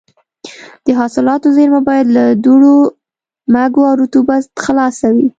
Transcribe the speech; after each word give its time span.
د 0.85 0.87
حاصلاتو 0.99 1.47
زېرمه 1.55 1.81
باید 1.89 2.07
له 2.17 2.23
دوړو، 2.43 2.75
مږو 3.53 3.81
او 3.89 3.95
رطوبت 4.03 4.43
خلاصه 4.65 5.07
وي. 5.15 5.27